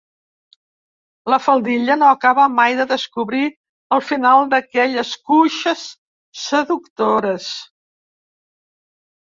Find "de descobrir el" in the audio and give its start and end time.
2.79-4.03